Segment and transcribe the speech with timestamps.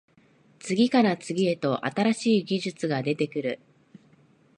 [0.57, 3.59] 次から次へと新しい技術が出てくる